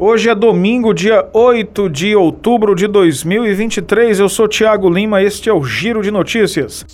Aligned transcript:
Hoje 0.00 0.30
é 0.30 0.34
domingo, 0.34 0.94
dia 0.94 1.28
8 1.32 1.90
de 1.90 2.14
outubro 2.14 2.72
de 2.76 2.86
2023. 2.86 4.20
Eu 4.20 4.28
sou 4.28 4.46
Tiago 4.46 4.88
Lima, 4.88 5.20
este 5.20 5.50
é 5.50 5.52
o 5.52 5.64
Giro 5.64 6.02
de 6.02 6.12
Notícias. 6.12 6.86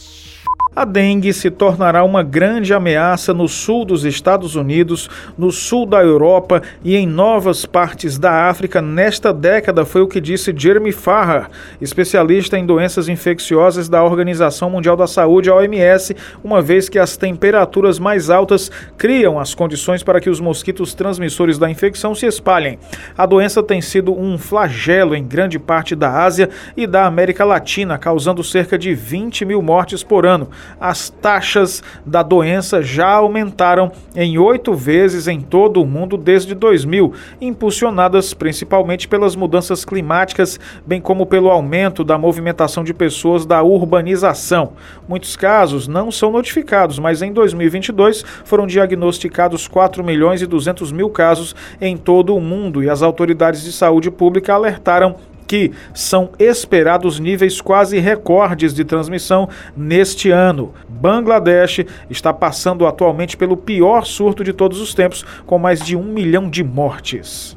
A 0.76 0.84
dengue 0.84 1.32
se 1.32 1.52
tornará 1.52 2.02
uma 2.02 2.24
grande 2.24 2.74
ameaça 2.74 3.32
no 3.32 3.46
sul 3.46 3.84
dos 3.84 4.04
Estados 4.04 4.56
Unidos, 4.56 5.08
no 5.38 5.52
sul 5.52 5.86
da 5.86 6.02
Europa 6.02 6.62
e 6.82 6.96
em 6.96 7.06
novas 7.06 7.64
partes 7.64 8.18
da 8.18 8.48
África 8.48 8.82
nesta 8.82 9.32
década, 9.32 9.84
foi 9.84 10.02
o 10.02 10.08
que 10.08 10.20
disse 10.20 10.52
Jeremy 10.56 10.90
Farrar, 10.90 11.48
especialista 11.80 12.58
em 12.58 12.66
doenças 12.66 13.08
infecciosas 13.08 13.88
da 13.88 14.02
Organização 14.02 14.68
Mundial 14.68 14.96
da 14.96 15.06
Saúde, 15.06 15.48
a 15.48 15.54
OMS, 15.54 16.16
uma 16.42 16.60
vez 16.60 16.88
que 16.88 16.98
as 16.98 17.16
temperaturas 17.16 18.00
mais 18.00 18.28
altas 18.28 18.68
criam 18.98 19.38
as 19.38 19.54
condições 19.54 20.02
para 20.02 20.20
que 20.20 20.28
os 20.28 20.40
mosquitos 20.40 20.92
transmissores 20.92 21.56
da 21.56 21.70
infecção 21.70 22.16
se 22.16 22.26
espalhem. 22.26 22.80
A 23.16 23.26
doença 23.26 23.62
tem 23.62 23.80
sido 23.80 24.12
um 24.12 24.36
flagelo 24.36 25.14
em 25.14 25.24
grande 25.24 25.56
parte 25.56 25.94
da 25.94 26.24
Ásia 26.24 26.50
e 26.76 26.84
da 26.84 27.06
América 27.06 27.44
Latina, 27.44 27.96
causando 27.96 28.42
cerca 28.42 28.76
de 28.76 28.92
20 28.92 29.44
mil 29.44 29.62
mortes 29.62 30.02
por 30.02 30.26
ano 30.26 30.33
as 30.80 31.08
taxas 31.08 31.82
da 32.04 32.22
doença 32.22 32.82
já 32.82 33.08
aumentaram 33.08 33.90
em 34.14 34.38
oito 34.38 34.74
vezes 34.74 35.28
em 35.28 35.40
todo 35.40 35.82
o 35.82 35.86
mundo 35.86 36.16
desde 36.16 36.54
2000, 36.54 37.12
impulsionadas 37.40 38.34
principalmente 38.34 39.08
pelas 39.08 39.36
mudanças 39.36 39.84
climáticas, 39.84 40.58
bem 40.86 41.00
como 41.00 41.26
pelo 41.26 41.50
aumento 41.50 42.04
da 42.04 42.18
movimentação 42.18 42.82
de 42.82 42.92
pessoas 42.92 43.46
da 43.46 43.62
urbanização. 43.62 44.72
Muitos 45.08 45.36
casos 45.36 45.86
não 45.88 46.10
são 46.10 46.30
notificados, 46.30 46.98
mas 46.98 47.22
em 47.22 47.32
2022 47.32 48.24
foram 48.44 48.66
diagnosticados 48.66 49.68
4 49.68 50.02
milhões 50.02 50.42
e 50.42 50.46
200 50.46 50.92
mil 50.92 51.10
casos 51.10 51.54
em 51.80 51.96
todo 51.96 52.34
o 52.34 52.40
mundo 52.40 52.82
e 52.82 52.90
as 52.90 53.02
autoridades 53.02 53.62
de 53.62 53.72
saúde 53.72 54.10
pública 54.10 54.54
alertaram 54.54 55.16
que 55.46 55.72
são 55.92 56.30
esperados 56.38 57.18
níveis 57.18 57.60
quase 57.60 57.98
recordes 57.98 58.74
de 58.74 58.84
transmissão 58.84 59.48
neste 59.76 60.30
ano. 60.30 60.72
Bangladesh 60.88 61.84
está 62.08 62.32
passando 62.32 62.86
atualmente 62.86 63.36
pelo 63.36 63.56
pior 63.56 64.04
surto 64.04 64.42
de 64.42 64.52
todos 64.52 64.80
os 64.80 64.94
tempos, 64.94 65.24
com 65.46 65.58
mais 65.58 65.80
de 65.80 65.96
um 65.96 66.04
milhão 66.04 66.48
de 66.48 66.62
mortes. 66.62 67.56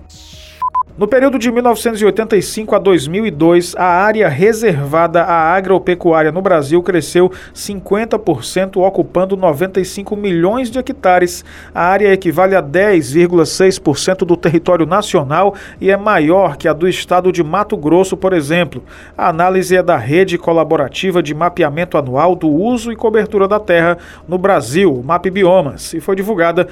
No 0.98 1.08
período 1.08 1.38
de 1.38 1.52
1985 1.52 2.76
a 2.76 2.80
2002, 2.80 3.76
a 3.78 3.86
área 3.86 4.28
reservada 4.28 5.22
à 5.22 5.54
agropecuária 5.54 6.32
no 6.32 6.42
Brasil 6.42 6.82
cresceu 6.82 7.32
50%, 7.54 8.78
ocupando 8.78 9.38
95 9.38 10.16
milhões 10.16 10.72
de 10.72 10.80
hectares. 10.80 11.46
A 11.72 11.84
área 11.84 12.12
equivale 12.12 12.56
a 12.56 12.64
10,6% 12.64 14.26
do 14.26 14.36
território 14.36 14.88
nacional 14.88 15.54
e 15.80 15.92
é 15.92 15.96
maior 15.96 16.58
que 16.58 16.68
a 16.68 16.74
do 16.74 16.88
estado 16.88 17.32
de 17.32 17.44
Mato 17.44 17.78
Grosso, 17.78 18.18
por 18.18 18.34
exemplo. 18.34 18.84
A 19.16 19.30
análise 19.30 19.78
é 19.78 19.84
da 19.84 19.98
Rede 19.98 20.36
Colaborativa 20.36 21.22
de 21.22 21.36
Mapeamento 21.36 21.96
Anual 21.96 22.36
do 22.36 22.50
Uso 22.50 22.92
e 22.92 22.96
Cobertura 22.96 23.48
da 23.48 23.60
Terra 23.60 24.00
no 24.28 24.40
Brasil, 24.40 25.04
MAP 25.06 25.28
Biomas, 25.30 25.94
e 25.94 26.02
foi 26.02 26.16
divulgada 26.16 26.68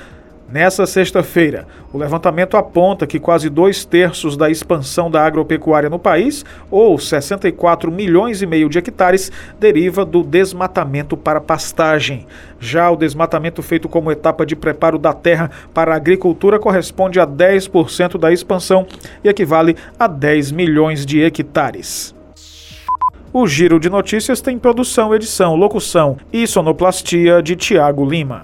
Nessa 0.48 0.86
sexta-feira, 0.86 1.68
o 1.92 1.98
levantamento 1.98 2.56
aponta 2.56 3.08
que 3.08 3.20
quase 3.20 3.50
dois 3.50 3.84
terços 3.84 4.38
da 4.38 4.48
expansão 4.48 5.10
da 5.10 5.26
agropecuária 5.26 5.90
no 5.90 5.98
país, 5.98 6.46
ou 6.70 7.00
64 7.00 7.92
milhões 7.92 8.44
e 8.44 8.46
meio 8.46 8.70
de 8.70 8.78
hectares, 8.78 9.32
deriva 9.60 10.06
do 10.06 10.22
desmatamento 10.22 11.18
para 11.18 11.42
pastagem. 11.42 12.28
Já 12.60 12.92
o 12.92 12.96
desmatamento 12.96 13.64
feito 13.64 13.90
como 13.90 14.12
etapa 14.12 14.46
de 14.46 14.56
preparo 14.56 15.00
da 15.00 15.14
terra 15.14 15.50
para 15.74 15.94
a 15.94 15.98
agricultura 15.98 16.60
corresponde 16.60 17.20
a 17.20 17.26
10% 17.26 18.20
da 18.20 18.32
expansão 18.32 18.86
e 19.24 19.28
equivale 19.28 19.76
a 20.00 20.06
10 20.06 20.52
milhões 20.52 21.08
de 21.08 21.24
hectares. 21.24 22.14
O 23.34 23.48
Giro 23.48 23.80
de 23.80 23.90
Notícias 23.90 24.42
tem 24.42 24.60
produção, 24.60 25.14
edição, 25.14 25.56
locução 25.56 26.18
e 26.32 26.46
sonoplastia 26.46 27.42
de 27.42 27.56
Tiago 27.56 28.06
Lima. 28.06 28.44